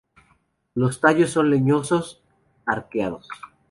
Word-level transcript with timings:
Los 0.73 0.99
tallos 0.99 1.29
son 1.29 1.51
leñosos, 1.51 2.23
arqueados. 2.65 3.27